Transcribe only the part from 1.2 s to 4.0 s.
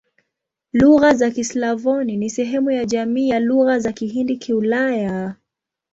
Kislavoni ni sehemu ya jamii ya Lugha za